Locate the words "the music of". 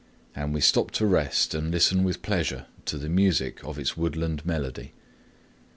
2.97-3.77